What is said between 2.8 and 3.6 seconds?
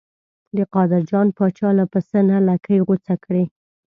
غوڅه کړې.